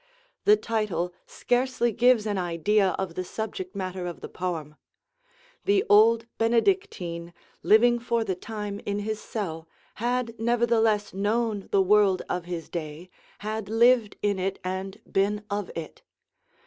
[0.45, 4.73] The title scarcely gives an idea of the subject matter of the poem.
[5.65, 9.67] The old Benedictine, living for the time in his cell,
[10.01, 13.11] had nevertheless known the world of his day,
[13.41, 16.01] had lived in it and been of it.